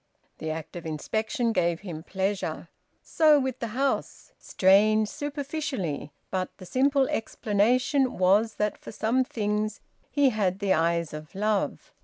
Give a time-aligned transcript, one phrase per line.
[0.39, 2.69] The act of inspection gave him pleasure.
[3.03, 4.31] So with the house.
[4.39, 9.79] Strange, superficially; but the simple explanation was that for some things
[10.09, 11.93] he had the eyes of love...